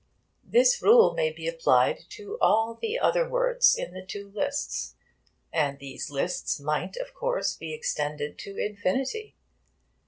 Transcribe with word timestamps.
This 0.43 0.81
rule 0.81 1.13
may 1.13 1.31
be 1.31 1.47
applied 1.47 1.99
to 2.09 2.35
all 2.41 2.73
the 2.73 2.97
other 2.97 3.29
words 3.29 3.75
in 3.77 3.93
the 3.93 4.03
two 4.03 4.31
lists. 4.33 4.95
And 5.53 5.77
these 5.77 6.09
lists 6.09 6.59
might, 6.59 6.97
of 6.97 7.13
course, 7.13 7.55
be 7.55 7.71
extended 7.71 8.39
to 8.39 8.57
infinity. 8.57 9.35